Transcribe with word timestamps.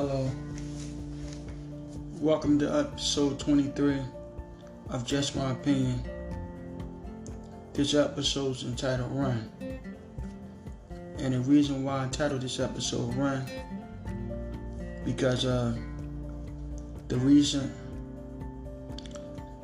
Hello. 0.00 0.30
Welcome 2.20 2.56
to 2.60 2.72
episode 2.72 3.40
23 3.40 3.98
of 4.90 5.04
Just 5.04 5.34
My 5.34 5.50
Opinion. 5.50 6.00
This 7.72 7.94
episode 7.94 8.52
is 8.52 8.62
entitled 8.62 9.10
Run. 9.10 9.50
And 11.18 11.34
the 11.34 11.40
reason 11.40 11.82
why 11.82 12.04
I 12.04 12.08
titled 12.10 12.42
this 12.42 12.60
episode 12.60 13.12
Run 13.16 13.44
because 15.04 15.44
uh 15.44 15.76
the 17.08 17.16
reason 17.16 17.74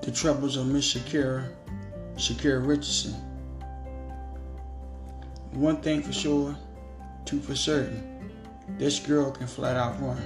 the 0.03 0.11
troubles 0.11 0.57
of 0.57 0.67
Miss 0.67 0.97
Sha'Carri, 0.97 1.49
Sha'Carri 2.17 2.67
Richardson. 2.67 3.13
One 5.53 5.81
thing 5.81 6.03
for 6.03 6.13
sure, 6.13 6.57
two 7.25 7.39
for 7.39 7.55
certain 7.55 8.14
this 8.79 8.99
girl 8.99 9.31
can 9.31 9.47
flat 9.47 9.77
out 9.77 10.01
run. 10.01 10.23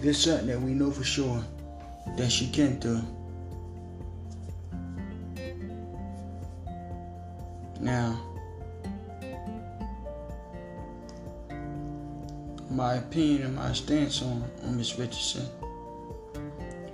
This 0.00 0.24
something 0.24 0.46
that 0.48 0.60
we 0.60 0.72
know 0.74 0.90
for 0.90 1.04
sure 1.04 1.42
that 2.16 2.30
she 2.30 2.48
can 2.48 2.78
do. 2.78 3.00
Now, 7.80 8.20
my 12.70 12.94
opinion 12.94 13.42
and 13.42 13.54
my 13.54 13.72
stance 13.72 14.22
on, 14.22 14.44
on 14.64 14.76
Miss 14.76 14.98
Richardson 14.98 15.46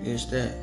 is 0.01 0.29
that 0.29 0.55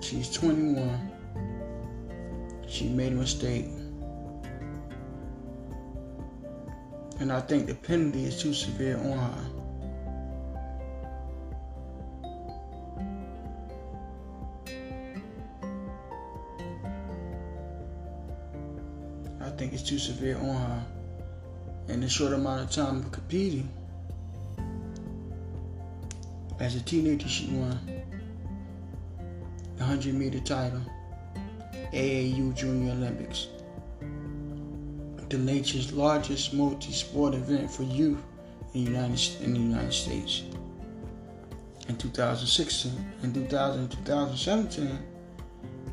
she's 0.00 0.30
21 0.32 1.10
she 2.70 2.88
made 2.88 3.12
a 3.12 3.16
mistake. 3.16 3.66
And 7.18 7.32
I 7.32 7.40
think 7.40 7.66
the 7.66 7.74
penalty 7.74 8.24
is 8.24 8.40
too 8.40 8.54
severe 8.54 8.96
on 8.96 9.18
her. 9.18 9.44
I 19.40 19.50
think 19.50 19.72
it's 19.72 19.82
too 19.82 19.98
severe 19.98 20.38
on 20.38 20.56
her. 20.56 20.86
In 21.88 22.00
the 22.00 22.08
short 22.08 22.32
amount 22.32 22.62
of 22.62 22.70
time 22.70 22.98
of 22.98 23.10
competing, 23.10 23.68
as 26.60 26.76
a 26.76 26.80
teenager, 26.80 27.28
she 27.28 27.46
won 27.48 27.78
the 29.76 29.84
100 29.84 30.14
meter 30.14 30.38
title. 30.38 30.80
AAU 31.92 32.54
Junior 32.54 32.92
Olympics, 32.92 33.48
the 35.28 35.38
nation's 35.38 35.92
largest 35.92 36.54
multi-sport 36.54 37.34
event 37.34 37.70
for 37.70 37.82
youth 37.82 38.20
in 38.74 38.84
the 38.84 39.58
United, 39.58 39.92
States. 39.92 40.42
In 41.88 41.96
2016 41.96 42.92
and 43.22 43.34
2000, 43.34 43.90
2017, 43.90 44.98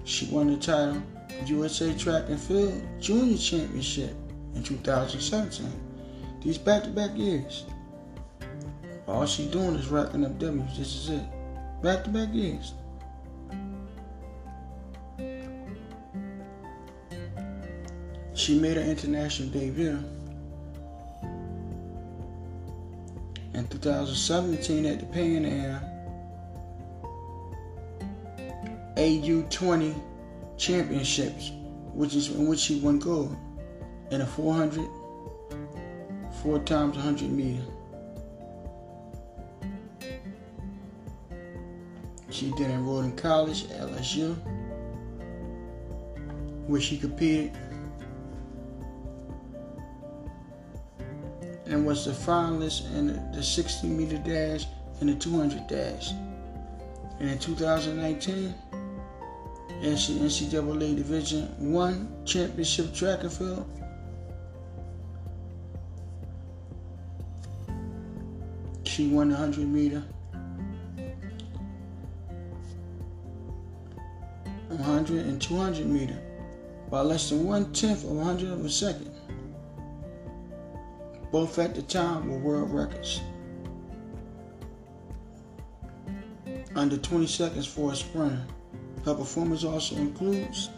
she 0.03 0.27
won 0.27 0.47
the 0.47 0.57
title 0.57 1.01
USA 1.45 1.91
Track 1.95 2.25
and 2.29 2.39
Field 2.39 2.81
Junior 2.99 3.37
Championship 3.37 4.15
in 4.53 4.63
2017. 4.63 5.71
These 6.43 6.59
back-to-back 6.59 7.17
years. 7.17 7.65
All 9.07 9.25
she's 9.25 9.47
doing 9.47 9.75
is 9.75 9.87
racking 9.87 10.25
up 10.25 10.37
W's. 10.37 10.77
This 10.77 10.95
is 10.95 11.09
it. 11.09 11.23
Back-to-back 11.81 12.33
years. 12.33 12.73
She 18.37 18.59
made 18.59 18.77
her 18.77 18.83
international 18.83 19.49
debut. 19.49 19.97
In 23.55 23.67
2017 23.67 24.85
at 24.85 24.99
the 24.99 25.05
Pan 25.07 25.43
Am. 25.43 25.81
AU20 28.95 29.99
Championships, 30.55 31.51
which 31.93 32.13
is 32.15 32.29
in 32.29 32.47
which 32.47 32.59
she 32.59 32.79
won 32.79 32.99
gold. 32.99 33.35
In 34.11 34.21
a 34.21 34.25
400, 34.27 34.87
four 36.43 36.59
times 36.59 36.95
100 36.95 37.31
meter. 37.31 37.63
She 42.29 42.53
then 42.59 42.69
enrolled 42.69 43.05
in 43.05 43.15
college 43.15 43.63
at 43.71 43.81
LSU, 43.81 44.35
where 46.67 46.79
she 46.79 46.97
competed 46.99 47.51
and 51.69 51.85
was 51.85 52.05
the 52.05 52.11
finalist 52.11 52.91
in 52.95 53.07
the 53.31 53.43
60 53.43 53.87
meter 53.87 54.17
dash 54.17 54.65
and 54.99 55.09
the 55.09 55.15
200 55.15 55.67
dash. 55.67 56.11
And 57.19 57.29
in 57.29 57.37
2019, 57.39 58.53
NCAA 59.81 60.95
Division 60.95 61.73
One 61.73 62.09
Championship 62.25 62.93
Track 62.93 63.21
and 63.21 63.31
Field. 63.31 63.69
She 68.83 69.07
won 69.07 69.29
the 69.29 69.35
100 69.35 69.67
meter, 69.67 70.03
100 74.69 75.25
and 75.25 75.41
200 75.41 75.85
meter 75.85 76.17
by 76.89 77.01
less 77.01 77.29
than 77.29 77.45
one 77.45 77.71
tenth 77.73 78.03
of 78.03 78.17
a 78.17 78.23
hundred 78.23 78.49
of 78.49 78.65
a 78.65 78.69
second. 78.69 79.06
Both 81.31 81.59
at 81.59 81.75
the 81.75 81.81
time 81.81 82.29
were 82.29 82.37
world 82.37 82.73
records. 82.73 83.21
Under 86.75 86.97
20 86.97 87.27
seconds 87.27 87.67
for 87.67 87.91
a 87.91 87.95
sprinter. 87.95 88.45
Her 89.03 89.13
performance 89.13 89.63
also 89.63 89.95
includes 89.95 90.69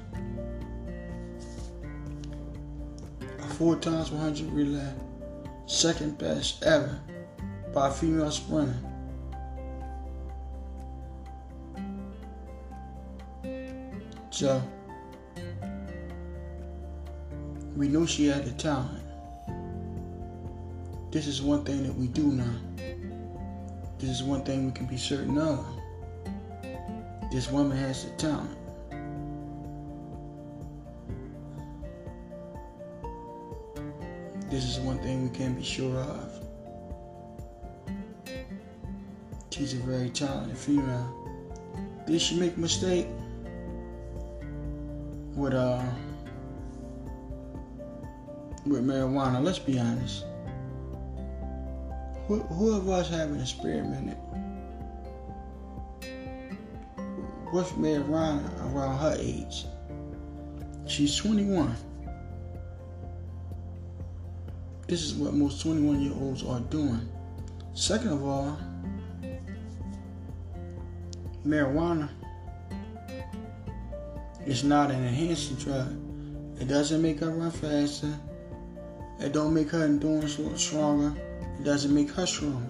a 3.39 3.43
4 3.43 3.75
times 3.77 4.11
100 4.11 4.51
relay, 4.51 4.93
second 5.65 6.17
best 6.17 6.63
ever 6.63 6.99
by 7.73 7.89
a 7.89 7.91
female 7.91 8.31
sprinter. 8.31 8.75
So, 14.29 14.63
we 17.75 17.87
know 17.87 18.05
she 18.05 18.27
had 18.27 18.45
the 18.45 18.51
talent. 18.51 19.08
This 21.11 21.25
is 21.25 21.41
one 21.41 21.63
thing 21.63 21.83
that 21.83 21.95
we 21.95 22.07
do 22.07 22.23
know. 22.23 22.53
This 23.97 24.11
is 24.11 24.23
one 24.23 24.43
thing 24.43 24.67
we 24.67 24.71
can 24.71 24.85
be 24.85 24.95
certain 24.95 25.37
of. 25.39 25.65
This 27.31 27.49
woman 27.49 27.75
has 27.77 28.05
the 28.05 28.11
talent. 28.11 28.57
This 34.51 34.65
is 34.65 34.79
one 34.79 34.99
thing 34.99 35.23
we 35.23 35.35
can 35.35 35.55
be 35.55 35.63
sure 35.63 35.97
of. 35.97 36.45
She's 39.51 39.73
a 39.73 39.77
very 39.77 40.09
talented 40.11 40.57
female. 40.57 41.15
Did 42.05 42.21
she 42.21 42.39
make 42.39 42.55
a 42.55 42.59
mistake? 42.59 43.07
With 45.35 45.53
uh 45.53 45.83
with 48.65 48.85
marijuana, 48.85 49.43
let's 49.43 49.59
be 49.59 49.79
honest. 49.79 50.25
Who, 52.29 52.41
who 52.41 52.75
of 52.75 52.87
us 52.87 53.09
haven't 53.09 53.41
experimented 53.41 54.15
with 57.51 57.71
marijuana 57.71 58.71
around 58.71 58.99
her 58.99 59.17
age? 59.19 59.65
She's 60.85 61.15
21. 61.15 61.75
This 64.85 65.01
is 65.01 65.15
what 65.15 65.33
most 65.33 65.59
21 65.63 66.01
year 66.01 66.13
olds 66.13 66.43
are 66.43 66.59
doing. 66.59 67.09
Second 67.73 68.09
of 68.09 68.23
all, 68.23 68.59
marijuana 71.43 72.09
is 74.45 74.63
not 74.63 74.91
an 74.91 75.03
enhancing 75.03 75.55
drug. 75.55 75.97
It 76.61 76.67
doesn't 76.67 77.01
make 77.01 77.21
her 77.21 77.31
run 77.31 77.49
faster. 77.49 78.15
It 79.19 79.33
don't 79.33 79.55
make 79.55 79.71
her 79.71 79.83
endurance 79.83 80.37
stronger. 80.61 81.19
Doesn't 81.63 81.93
make 81.93 82.09
her 82.11 82.25
stronger. 82.25 82.69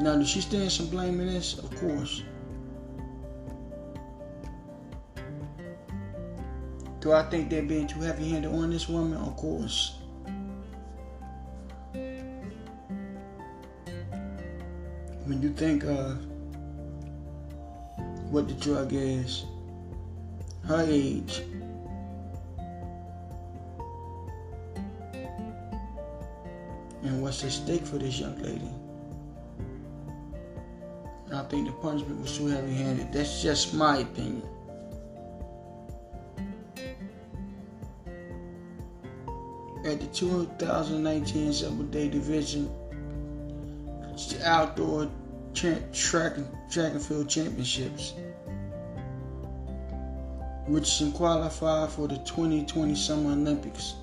Now, 0.00 0.16
does 0.16 0.28
she 0.28 0.40
stand 0.40 0.70
some 0.70 0.88
blame 0.88 1.20
in 1.20 1.26
this? 1.26 1.58
Of 1.58 1.74
course. 1.76 2.22
Do 7.00 7.12
I 7.12 7.22
think 7.30 7.50
they're 7.50 7.62
being 7.62 7.86
too 7.86 8.00
heavy 8.00 8.30
handed 8.30 8.52
on 8.52 8.70
this 8.70 8.88
woman? 8.88 9.16
Of 9.18 9.36
course. 9.36 9.98
When 15.24 15.40
you 15.40 15.50
think 15.50 15.84
of 15.84 16.24
what 18.30 18.48
the 18.48 18.54
drug 18.54 18.92
is, 18.92 19.44
her 20.66 20.84
age, 20.88 21.42
and 27.02 27.22
what's 27.22 27.44
at 27.44 27.52
stake 27.52 27.86
for 27.86 27.98
this 27.98 28.18
young 28.18 28.36
lady. 28.42 28.70
I 31.32 31.42
think 31.44 31.66
the 31.66 31.72
punishment 31.72 32.20
was 32.20 32.36
too 32.36 32.46
heavy 32.46 32.72
handed. 32.74 33.12
That's 33.12 33.42
just 33.42 33.74
my 33.74 33.98
opinion. 33.98 34.42
At 39.84 40.00
the 40.00 40.06
2019 40.12 41.52
Double 41.60 41.84
Day 41.84 42.08
Division 42.08 42.68
Outdoor 44.44 45.10
Track 45.54 46.36
and, 46.36 46.48
track 46.70 46.92
and 46.92 47.02
Field 47.02 47.28
Championships, 47.28 48.14
Richardson 50.68 51.12
qualified 51.12 51.90
for 51.90 52.08
the 52.08 52.16
2020 52.18 52.94
Summer 52.94 53.32
Olympics 53.32 53.94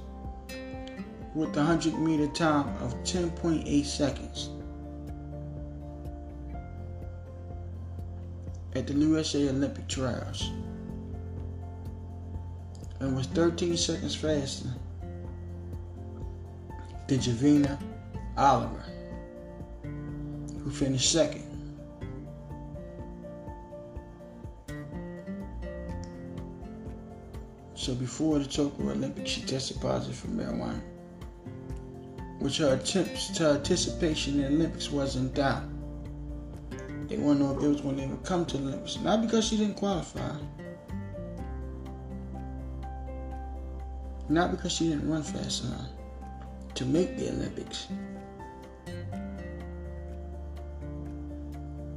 with 1.35 1.53
the 1.53 1.59
100 1.59 1.97
meter 1.99 2.27
time 2.27 2.67
of 2.81 2.93
10.8 3.03 3.85
seconds. 3.85 4.49
at 8.75 8.87
the 8.87 8.93
USA 8.93 9.49
Olympic 9.49 9.87
trials 9.87 10.49
and 12.99 13.15
was 13.15 13.27
13 13.27 13.77
seconds 13.77 14.15
faster 14.15 14.69
than 17.07 17.19
Javianne 17.19 17.77
Oliver, 18.37 18.83
who 19.83 20.71
finished 20.71 21.11
second. 21.11 21.42
So 27.83 27.93
before 27.93 28.39
the 28.39 28.45
Tokyo 28.45 28.91
Olympics, 28.91 29.29
she 29.29 29.41
tested 29.41 29.81
positive 29.81 30.15
for 30.15 30.27
marijuana, 30.27 30.81
which 32.39 32.59
her 32.59 32.75
attempts 32.75 33.27
to 33.31 33.55
participation 33.55 34.35
in 34.35 34.39
the 34.39 34.47
Olympics 34.47 34.89
was 34.89 35.17
in 35.17 35.33
doubt. 35.33 35.63
They 37.09 37.17
want 37.17 37.39
to 37.39 37.43
know 37.43 37.57
if 37.57 37.61
it 37.61 37.67
was 37.67 37.81
going 37.81 37.97
to 37.97 38.03
ever 38.03 38.15
come 38.23 38.45
to 38.45 38.57
the 38.57 38.69
Olympics. 38.69 38.99
Not 38.99 39.21
because 39.21 39.45
she 39.45 39.57
didn't 39.57 39.75
qualify. 39.75 40.31
Not 44.29 44.51
because 44.51 44.71
she 44.71 44.87
didn't 44.87 45.09
run 45.09 45.21
fast 45.21 45.65
enough 45.65 45.89
to 46.75 46.85
make 46.85 47.17
the 47.17 47.31
Olympics. 47.31 47.87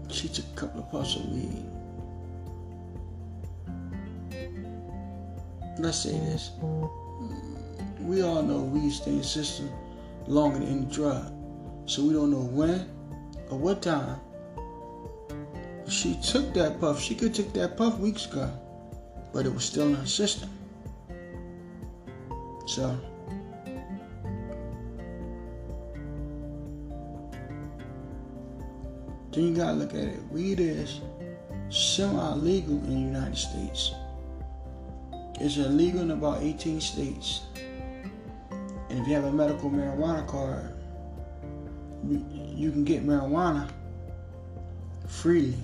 She 0.08 0.26
took 0.26 0.46
a 0.46 0.56
couple 0.56 0.80
of 0.80 0.90
puffs 0.90 1.14
of 1.14 1.28
weed. 1.28 1.75
Let's 5.86 5.98
say 5.98 6.18
this. 6.18 6.50
We 8.00 8.20
all 8.20 8.42
know 8.42 8.58
weed 8.58 8.90
stays 8.90 9.06
in 9.06 9.18
the 9.18 9.22
system 9.22 9.70
longer 10.26 10.58
than 10.58 10.66
any 10.66 10.86
drug. 10.86 11.32
So 11.84 12.02
we 12.02 12.12
don't 12.12 12.32
know 12.32 12.42
when 12.42 12.90
or 13.50 13.58
what 13.58 13.82
time 13.82 14.18
she 15.88 16.18
took 16.20 16.52
that 16.54 16.80
puff. 16.80 17.00
She 17.00 17.14
could 17.14 17.32
took 17.34 17.52
that 17.52 17.76
puff 17.76 18.00
weeks 18.00 18.26
ago, 18.26 18.50
but 19.32 19.46
it 19.46 19.54
was 19.54 19.64
still 19.64 19.86
in 19.86 19.94
her 19.94 20.06
system. 20.06 20.50
So. 22.66 22.98
Then 29.30 29.44
you 29.44 29.54
gotta 29.54 29.74
look 29.74 29.94
at 29.94 30.02
it. 30.02 30.20
Weed 30.32 30.58
is 30.58 31.00
semi-legal 31.68 32.74
in 32.74 32.90
the 32.90 33.18
United 33.18 33.36
States. 33.36 33.92
It's 35.38 35.58
illegal 35.58 36.00
in 36.00 36.10
about 36.12 36.42
18 36.42 36.80
states. 36.80 37.42
And 38.88 38.98
if 39.00 39.06
you 39.06 39.14
have 39.14 39.24
a 39.24 39.32
medical 39.32 39.70
marijuana 39.70 40.26
card, 40.26 40.72
you 42.08 42.70
can 42.70 42.84
get 42.84 43.04
marijuana 43.04 43.70
freely 45.06 45.58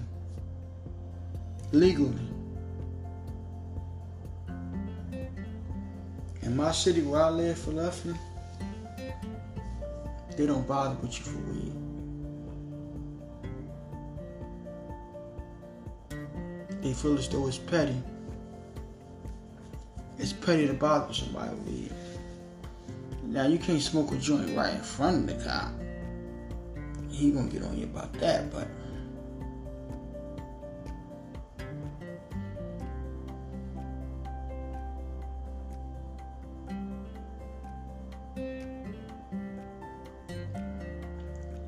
legally. 1.73 2.29
In 6.43 6.57
my 6.57 6.73
city 6.73 7.03
where 7.03 7.23
I 7.23 7.31
live, 7.31 7.59
Philadelphia, 7.59 8.15
they 10.37 10.47
don't 10.47 10.67
bother 10.67 10.97
with 10.97 11.19
you 11.19 11.25
for 11.25 11.39
weed. 11.51 11.73
They 16.83 16.93
feel 16.93 17.17
as 17.17 17.29
though 17.29 17.47
it's 17.47 17.59
petty. 17.59 18.03
It's 20.23 20.33
petty 20.33 20.69
to 20.69 20.73
bother 20.73 21.13
somebody 21.13 21.51
with. 21.67 21.93
Now 23.25 23.49
you 23.49 23.59
can't 23.59 23.83
smoke 23.83 24.13
a 24.13 24.17
joint 24.19 24.57
right 24.57 24.73
in 24.73 24.81
front 24.81 25.29
of 25.29 25.37
the 25.37 25.45
cop. 25.45 25.73
He 27.11 27.33
gonna 27.33 27.51
get 27.51 27.65
on 27.65 27.77
you 27.77 27.87
about 27.87 28.13
that, 28.21 28.53
but 28.53 28.69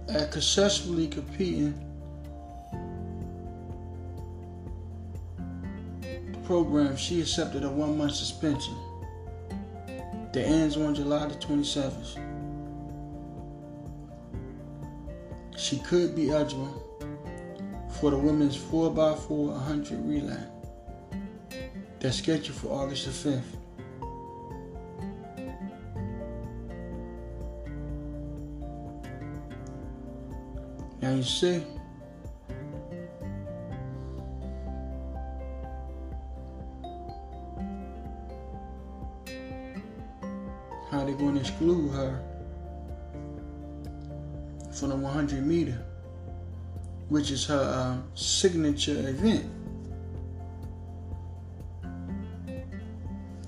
at 0.08 0.32
successfully 0.32 1.08
competing 1.08 1.93
program, 6.44 6.96
she 6.96 7.20
accepted 7.20 7.64
a 7.64 7.68
one 7.70 7.96
month 7.96 8.14
suspension 8.14 8.76
that 10.32 10.46
ends 10.46 10.76
on 10.76 10.94
July 10.94 11.26
the 11.26 11.34
27th. 11.34 12.18
She 15.56 15.78
could 15.78 16.14
be 16.14 16.30
eligible 16.30 16.82
for 18.00 18.10
the 18.10 18.18
women's 18.18 18.56
4x4 18.56 19.28
100 19.28 20.06
relay 20.06 20.42
that's 22.00 22.18
scheduled 22.18 22.56
for 22.58 22.68
August 22.68 23.06
the 23.06 23.30
5th. 23.30 23.42
Now 31.00 31.14
you 31.14 31.22
see, 31.22 31.62
exclude 41.44 41.90
her 41.90 42.20
from 44.72 44.88
the 44.88 44.96
100 44.96 45.46
meter, 45.46 45.78
which 47.10 47.30
is 47.30 47.44
her 47.44 47.54
uh, 47.54 47.96
signature 48.14 49.08
event. 49.08 49.44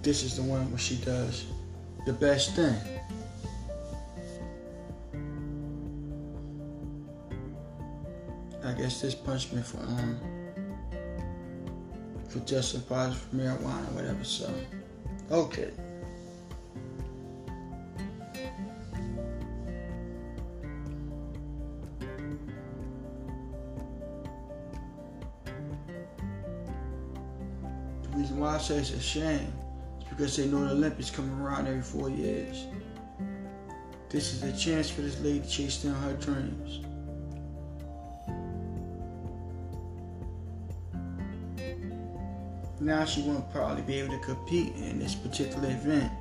This 0.03 0.23
is 0.23 0.37
the 0.37 0.43
one 0.43 0.71
where 0.71 0.79
she 0.79 0.97
does 0.97 1.47
the 2.05 2.13
best 2.13 2.55
thing. 2.55 2.77
I 8.63 8.73
guess 8.73 9.01
this 9.01 9.15
punishment 9.15 9.65
for 9.65 9.79
um 9.79 10.21
for 12.29 12.41
testing 12.41 12.83
positive 12.83 13.23
for 13.23 13.37
marijuana 13.37 13.89
or 13.91 13.95
whatever. 13.95 14.23
So, 14.23 14.53
okay. 15.31 15.71
Say 28.67 28.79
it's 28.79 28.91
a 28.91 29.01
shame 29.01 29.53
is 30.01 30.05
because 30.09 30.37
they 30.37 30.47
know 30.49 30.65
the 30.65 30.73
Olympics 30.73 31.09
come 31.09 31.41
around 31.41 31.69
every 31.69 31.83
four 31.83 32.11
years. 32.11 32.67
This 34.09 34.35
is 34.35 34.43
a 34.43 34.57
chance 34.59 34.91
for 34.91 35.03
this 35.03 35.21
lady 35.21 35.39
to 35.39 35.49
chase 35.49 35.85
down 35.85 35.95
her 36.03 36.15
dreams. 36.15 36.81
now 42.81 43.05
she 43.05 43.23
won't 43.23 43.51
probably 43.53 43.83
be 43.83 43.99
able 43.99 44.17
to 44.17 44.25
compete 44.25 44.75
in 44.77 44.99
this 44.99 45.15
particular 45.15 45.69
event. 45.71 46.13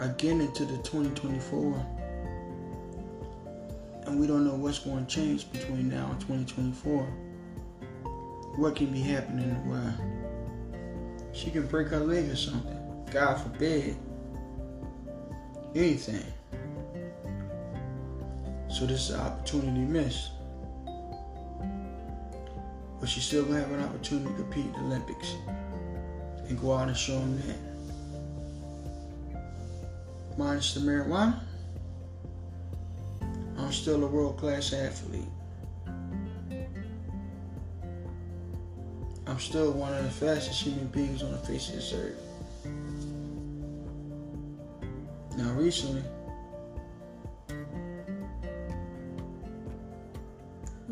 Again 0.00 0.40
into 0.40 0.64
the 0.64 0.76
2024. 0.78 2.03
And 4.14 4.20
we 4.20 4.28
don't 4.28 4.44
know 4.44 4.54
what's 4.54 4.78
going 4.78 5.04
to 5.04 5.12
change 5.12 5.50
between 5.50 5.88
now 5.88 6.08
and 6.12 6.20
2024. 6.20 7.02
What 8.54 8.76
can 8.76 8.92
be 8.92 9.00
happening 9.00 9.42
in 9.42 9.54
the 9.54 9.68
world? 9.68 9.92
She 11.32 11.50
can 11.50 11.66
break 11.66 11.88
her 11.88 11.98
leg 11.98 12.30
or 12.30 12.36
something. 12.36 12.78
God 13.10 13.34
forbid. 13.42 13.96
Anything. 15.74 16.24
So 18.68 18.86
this 18.86 19.08
is 19.08 19.10
an 19.10 19.20
opportunity 19.20 19.80
missed. 19.80 20.30
But 23.00 23.08
she 23.08 23.18
still 23.18 23.42
gonna 23.46 23.58
have 23.58 23.72
an 23.72 23.82
opportunity 23.82 24.28
to 24.28 24.34
compete 24.34 24.66
in 24.66 24.72
the 24.74 24.78
Olympics 24.78 25.34
and 26.48 26.60
go 26.60 26.72
out 26.72 26.86
and 26.86 26.96
show 26.96 27.18
them 27.18 27.42
that. 27.48 27.58
Minus 30.38 30.72
the 30.74 30.80
marijuana, 30.82 31.40
I'm 33.64 33.72
still 33.72 34.04
a 34.04 34.06
world 34.06 34.36
class 34.36 34.74
athlete. 34.74 35.24
I'm 39.26 39.40
still 39.40 39.72
one 39.72 39.94
of 39.94 40.04
the 40.04 40.10
fastest 40.10 40.60
human 40.60 40.86
beings 40.88 41.22
on 41.22 41.32
the 41.32 41.38
face 41.38 41.70
of 41.70 41.76
this 41.76 41.94
earth. 41.94 42.20
Now, 45.38 45.50
recently, 45.54 46.02
a 47.48 47.54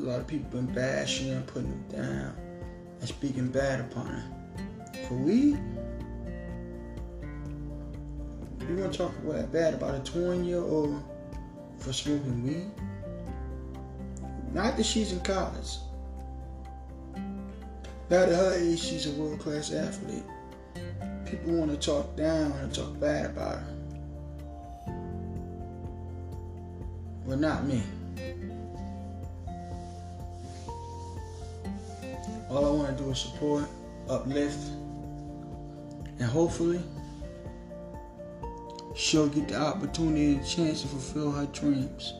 lot 0.00 0.21
of 0.21 0.26
people 0.26 0.49
been 0.49 0.73
bashing 0.73 1.35
her, 1.35 1.43
putting 1.43 1.69
her 1.69 1.76
down, 2.02 2.35
and 3.00 3.07
speaking 3.07 3.49
bad 3.49 3.81
upon 3.81 4.07
her. 4.07 4.25
For 5.09 5.14
we, 5.14 5.59
you 8.67 8.76
want 8.76 8.93
to 8.93 8.99
talk 8.99 9.12
bad 9.52 9.75
about 9.75 9.95
a 9.95 9.99
20 10.11 10.49
year 10.49 10.62
old 10.62 11.05
for 11.82 11.92
smoking 11.92 12.44
weed? 12.44 12.70
Not 14.52 14.76
that 14.76 14.86
she's 14.86 15.12
in 15.12 15.20
college. 15.20 15.78
Not 18.08 18.28
at 18.28 18.34
her 18.34 18.54
age, 18.54 18.78
she's 18.78 19.06
a 19.06 19.10
world 19.20 19.40
class 19.40 19.72
athlete. 19.72 20.22
People 21.26 21.54
want 21.54 21.70
to 21.70 21.76
talk 21.76 22.14
down 22.16 22.52
and 22.52 22.72
talk 22.72 22.98
bad 23.00 23.30
about 23.30 23.56
her. 23.56 23.74
But 27.26 27.40
not 27.40 27.66
me. 27.66 27.82
All 32.50 32.66
I 32.66 32.70
want 32.70 32.98
to 32.98 33.02
do 33.02 33.10
is 33.10 33.18
support, 33.18 33.64
uplift, 34.08 34.58
and 36.18 36.28
hopefully 36.28 36.82
she'll 38.94 39.28
get 39.28 39.49
the 39.49 39.61
opportunity 39.61 40.34
and 40.34 40.46
chance 40.46 40.82
to 40.82 40.88
fulfill 40.88 41.30
her 41.32 41.46
dreams. 41.46 42.14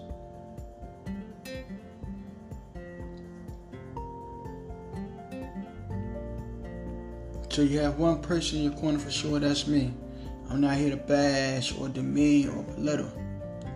So 7.50 7.61
you 7.61 7.81
have 7.81 7.99
one 7.99 8.23
person 8.23 8.59
in 8.59 8.64
your 8.64 8.73
corner 8.73 8.99
for 8.99 9.11
sure, 9.11 9.38
that's 9.38 9.67
me. 9.67 9.93
I'm 10.49 10.62
not 10.62 10.76
here 10.76 10.91
to 10.91 10.97
bash 10.97 11.76
or 11.79 11.88
demean 11.88 12.49
or 12.49 12.62
belittle 12.62 13.12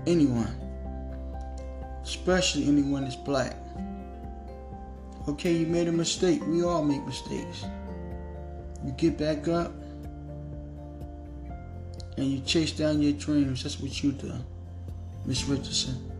anyone, 0.06 0.54
especially 2.02 2.66
anyone 2.68 3.04
that's 3.04 3.16
black. 3.16 3.56
Okay, 5.28 5.52
you 5.52 5.66
made 5.66 5.88
a 5.88 5.92
mistake. 5.92 6.40
We 6.46 6.62
all 6.62 6.84
make 6.84 7.04
mistakes. 7.04 7.64
You 8.84 8.92
get 8.92 9.18
back 9.18 9.48
up 9.48 9.72
and 12.16 12.26
you 12.26 12.40
chase 12.40 12.72
down 12.72 13.02
your 13.02 13.12
dreams. 13.12 13.62
That's 13.62 13.80
what 13.80 14.02
you 14.02 14.12
do, 14.12 14.32
Miss 15.24 15.44
Richardson. 15.44 16.12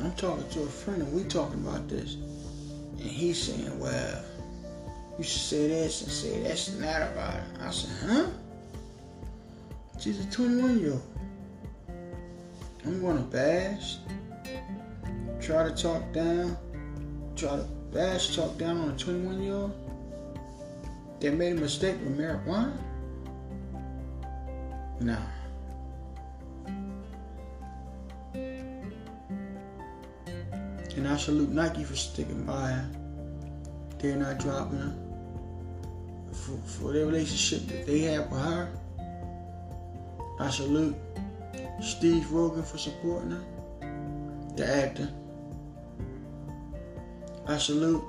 I'm 0.00 0.12
talking 0.12 0.48
to 0.50 0.62
a 0.62 0.66
friend 0.66 1.02
and 1.02 1.12
we 1.12 1.24
talking 1.24 1.66
about 1.66 1.88
this. 1.88 2.14
And 2.14 3.08
he's 3.08 3.42
saying, 3.42 3.78
well, 3.78 4.24
you 5.18 5.24
should 5.24 5.40
say 5.40 5.68
this 5.68 6.02
and 6.02 6.10
say 6.10 6.42
that's 6.42 6.72
not 6.78 7.02
about 7.02 7.34
it. 7.36 7.42
I 7.60 7.70
said, 7.70 7.90
huh? 8.08 8.26
She's 9.98 10.24
a 10.24 10.30
21 10.30 10.80
year 10.80 10.92
old. 10.92 11.02
I'm 12.86 13.02
gonna 13.02 13.20
bash, 13.20 13.98
try 15.40 15.68
to 15.68 15.74
talk 15.74 16.12
down, 16.14 16.56
try 17.36 17.56
to 17.56 17.68
bash, 17.92 18.36
talk 18.36 18.56
down 18.58 18.78
on 18.78 18.90
a 18.90 18.96
21 18.96 19.42
year 19.42 19.54
old 19.54 19.72
that 21.20 21.34
made 21.34 21.52
a 21.52 21.60
mistake 21.60 21.96
with 22.02 22.18
marijuana? 22.18 22.76
Nah. 25.00 25.16
And 30.96 31.08
I 31.08 31.16
salute 31.16 31.50
Nike 31.50 31.84
for 31.84 31.96
sticking 31.96 32.44
by 32.44 32.72
her. 32.72 32.90
They're 33.98 34.16
not 34.16 34.38
dropping 34.38 34.78
her. 34.78 34.94
For, 36.32 36.56
for 36.66 36.92
their 36.92 37.06
relationship 37.06 37.68
that 37.68 37.86
they 37.86 38.00
have 38.00 38.30
with 38.30 38.40
her. 38.40 38.68
I 40.38 40.50
salute 40.50 40.96
Steve 41.82 42.24
Rogen 42.24 42.64
for 42.64 42.78
supporting 42.78 43.30
her. 43.30 44.52
The 44.56 44.66
actor. 44.66 45.08
I 47.50 47.58
salute 47.58 48.04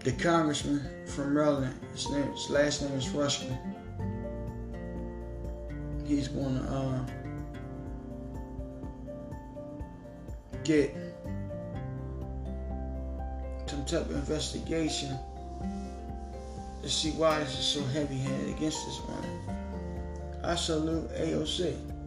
the 0.00 0.12
congressman 0.12 1.06
from 1.06 1.32
Maryland. 1.32 1.74
His 1.92 2.10
name, 2.10 2.30
his 2.32 2.50
last 2.50 2.82
name 2.82 2.92
is 2.98 3.06
Rushman. 3.06 3.56
He's 6.06 6.28
going 6.28 6.56
to 6.56 6.64
uh, 6.64 7.06
get 10.64 10.94
some 13.64 13.86
type 13.86 14.02
of 14.02 14.10
investigation 14.10 15.18
to 16.82 16.90
see 16.90 17.12
why 17.12 17.38
this 17.38 17.58
is 17.58 17.64
so 17.64 17.82
heavy-handed 17.84 18.54
against 18.54 18.84
this 18.84 19.00
woman. 19.00 19.40
I 20.44 20.56
salute 20.56 21.08
AOC. 21.12 21.97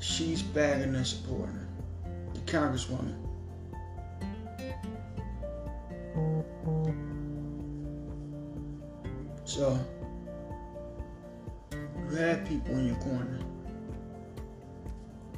She's 0.00 0.42
bagging 0.42 0.94
and 0.94 1.06
supporting 1.06 1.54
her. 1.54 1.68
The 2.32 2.40
congresswoman. 2.40 3.14
So, 9.44 9.78
you 11.72 12.16
have 12.16 12.46
people 12.46 12.78
in 12.78 12.86
your 12.86 12.96
corner. 12.96 13.40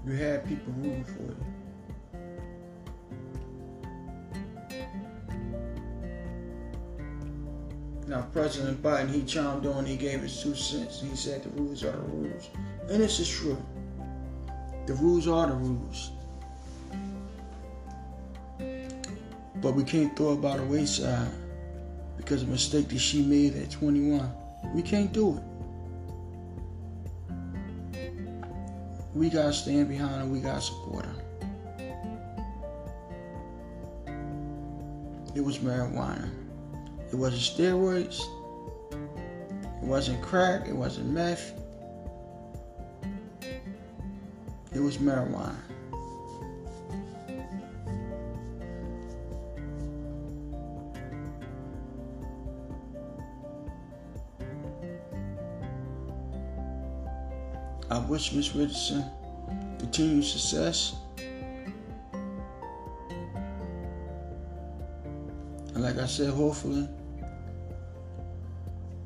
You 0.06 0.12
have 0.12 0.46
people 0.46 0.72
rooting 0.76 1.04
for 1.04 1.22
you. 1.22 1.36
Now, 8.06 8.22
President 8.32 8.82
Biden, 8.82 9.10
he 9.10 9.22
chimed 9.22 9.66
on, 9.66 9.86
he 9.86 9.96
gave 9.96 10.20
his 10.20 10.40
two 10.42 10.54
cents. 10.54 11.00
He 11.00 11.16
said 11.16 11.42
the 11.42 11.48
rules 11.50 11.82
are 11.82 11.92
the 11.92 11.98
rules. 11.98 12.50
And 12.88 13.02
this 13.02 13.18
is 13.18 13.28
true. 13.28 13.56
The 14.86 14.94
rules 14.94 15.28
are 15.28 15.46
the 15.46 15.54
rules. 15.54 16.10
But 19.56 19.74
we 19.74 19.84
can't 19.84 20.16
throw 20.16 20.32
it 20.32 20.40
by 20.40 20.56
the 20.56 20.64
wayside 20.64 21.30
because 22.16 22.42
of 22.42 22.48
a 22.48 22.52
mistake 22.52 22.88
that 22.88 22.98
she 22.98 23.22
made 23.22 23.54
at 23.56 23.70
21. 23.70 24.28
We 24.74 24.82
can't 24.82 25.12
do 25.12 25.36
it. 25.36 25.42
We 29.14 29.28
gotta 29.28 29.52
stand 29.52 29.88
behind 29.88 30.22
her, 30.22 30.26
we 30.26 30.40
gotta 30.40 30.60
support 30.60 31.04
her. 31.04 31.14
It 35.34 35.40
was 35.40 35.58
marijuana. 35.58 36.28
It 37.12 37.16
wasn't 37.16 37.42
steroids. 37.42 38.20
It 38.90 39.86
wasn't 39.86 40.22
crack. 40.22 40.68
It 40.68 40.74
wasn't 40.74 41.10
meth. 41.10 41.61
It 44.74 44.80
was 44.80 44.96
marijuana. 44.98 45.54
I 57.90 57.98
wish 57.98 58.32
Miss 58.32 58.54
Richardson 58.54 59.04
continued 59.78 60.24
success. 60.24 60.94
And 65.74 65.82
like 65.82 65.98
I 65.98 66.06
said, 66.06 66.30
hopefully 66.30 66.88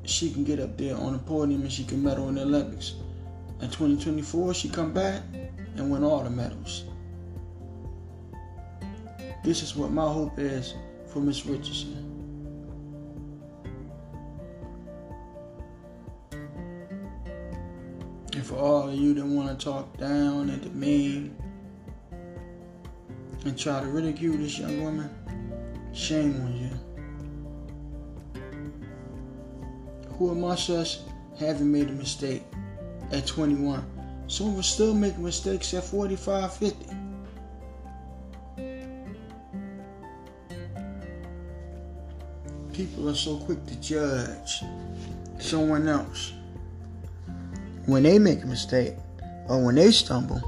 she 0.05 0.31
can 0.31 0.45
get 0.45 0.61
up 0.61 0.77
there 0.77 0.95
on 0.95 1.11
the 1.11 1.19
podium 1.19 1.63
and 1.63 1.71
she 1.71 1.83
can 1.83 2.01
medal 2.01 2.29
in 2.29 2.35
the 2.35 2.43
Olympics. 2.43 2.93
In 3.59 3.67
2024, 3.67 4.53
she 4.53 4.69
come 4.69 4.93
back 4.93 5.21
and 5.77 5.91
win 5.91 6.03
all 6.03 6.23
the 6.23 6.29
medals. 6.29 6.85
This 9.43 9.61
is 9.61 9.75
what 9.75 9.91
my 9.91 10.11
hope 10.11 10.39
is 10.39 10.73
for 11.05 11.19
Miss 11.19 11.45
Richardson. 11.45 12.03
And 18.33 18.45
for 18.45 18.55
all 18.55 18.89
of 18.89 18.95
you 18.95 19.13
that 19.13 19.25
want 19.25 19.57
to 19.57 19.65
talk 19.65 19.95
down 19.97 20.49
and 20.49 20.61
demean 20.61 21.35
and 23.45 23.57
try 23.57 23.79
to 23.79 23.87
ridicule 23.87 24.37
this 24.37 24.59
young 24.59 24.83
woman, 24.83 25.09
shame 25.93 26.41
on 26.41 26.53
you. 26.53 26.69
Who 30.17 30.31
amongst 30.31 30.69
us 30.69 31.03
haven't 31.39 31.71
made 31.71 31.87
a 31.89 31.93
mistake 31.93 32.43
at 33.11 33.25
21? 33.27 33.96
Some 34.27 34.49
of 34.49 34.59
us 34.59 34.67
still 34.67 34.93
make 34.93 35.17
mistakes 35.17 35.73
at 35.73 35.85
45, 35.85 36.53
50. 36.53 36.85
People 42.73 43.09
are 43.09 43.15
so 43.15 43.37
quick 43.37 43.65
to 43.65 43.75
judge 43.79 44.63
someone 45.39 45.87
else 45.87 46.33
when 47.85 48.03
they 48.03 48.19
make 48.19 48.43
a 48.43 48.45
mistake 48.45 48.95
or 49.47 49.63
when 49.63 49.75
they 49.75 49.91
stumble. 49.91 50.41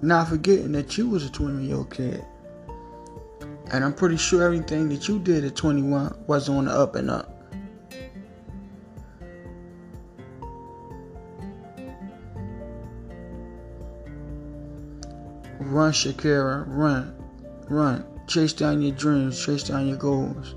Not 0.00 0.28
forgetting 0.28 0.72
that 0.72 0.96
you 0.96 1.08
was 1.10 1.26
a 1.26 1.30
20 1.30 1.64
year 1.66 1.76
old 1.76 1.90
kid. 1.90 2.24
And 3.72 3.84
I'm 3.84 3.92
pretty 3.92 4.16
sure 4.16 4.44
everything 4.44 4.88
that 4.90 5.08
you 5.08 5.18
did 5.18 5.44
at 5.44 5.56
21 5.56 6.24
was 6.28 6.48
on 6.48 6.66
the 6.66 6.70
up 6.70 6.94
and 6.94 7.10
up. 7.10 7.37
Run, 15.78 15.92
Sha'Carri, 15.92 16.64
run, 16.66 17.14
run. 17.68 18.04
Chase 18.26 18.52
down 18.52 18.82
your 18.82 18.96
dreams, 18.96 19.46
chase 19.46 19.62
down 19.62 19.86
your 19.86 19.96
goals. 19.96 20.56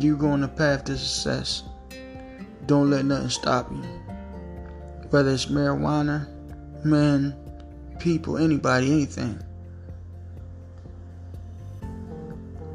You 0.00 0.16
go 0.16 0.30
on 0.30 0.40
the 0.40 0.48
path 0.48 0.82
to 0.86 0.98
success. 0.98 1.62
Don't 2.66 2.90
let 2.90 3.04
nothing 3.04 3.28
stop 3.28 3.70
you. 3.70 3.84
Whether 5.10 5.30
it's 5.30 5.46
marijuana, 5.46 6.26
men, 6.84 7.36
people, 8.00 8.36
anybody, 8.36 8.90
anything. 8.90 9.40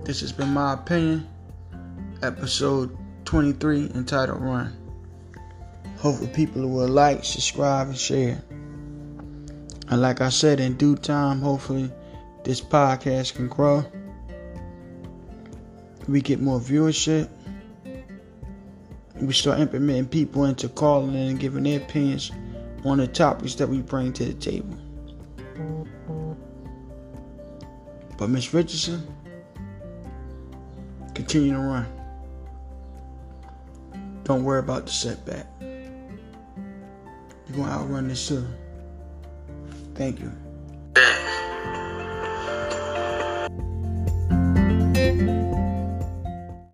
This 0.05 0.21
has 0.21 0.31
been 0.31 0.53
my 0.53 0.71
opinion. 0.71 1.27
Episode 2.23 2.97
23 3.25 3.91
entitled 3.93 4.39
Run. 4.39 4.73
Hopefully, 5.97 6.29
people 6.29 6.65
will 6.69 6.87
like, 6.87 7.25
subscribe, 7.25 7.87
and 7.89 7.97
share. 7.97 8.41
And 9.89 10.01
like 10.01 10.19
I 10.19 10.29
said, 10.29 10.59
in 10.59 10.75
due 10.75 10.97
time, 10.97 11.39
hopefully, 11.39 11.89
this 12.43 12.59
podcast 12.59 13.35
can 13.35 13.47
grow. 13.47 13.85
We 16.07 16.21
get 16.21 16.41
more 16.41 16.59
viewership. 16.59 17.29
We 19.15 19.33
start 19.33 19.59
implementing 19.59 20.07
people 20.07 20.45
into 20.45 20.69
calling 20.69 21.15
and 21.15 21.39
giving 21.39 21.63
their 21.63 21.79
opinions 21.79 22.31
on 22.83 22.97
the 22.97 23.07
topics 23.07 23.55
that 23.55 23.67
we 23.67 23.81
bring 23.81 24.13
to 24.13 24.25
the 24.25 24.33
table. 24.33 24.77
But 28.17 28.29
Miss 28.29 28.53
Richardson, 28.53 29.07
continue 31.13 31.53
to 31.53 31.59
run. 31.59 31.85
Don't 34.23 34.43
worry 34.43 34.59
about 34.59 34.85
the 34.85 34.91
setback. 34.91 35.47
You're 35.61 37.55
to 37.55 37.63
outrun 37.63 38.09
this 38.09 38.27
too. 38.27 38.45
Thank 39.97 40.19
you. 40.19 40.46